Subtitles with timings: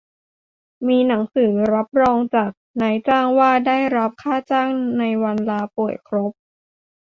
[0.87, 2.49] มีหนังสือรับรองจาก
[2.81, 6.31] นายจ้างว่าได้รับค่าจ้างในวันลาป่วยครบ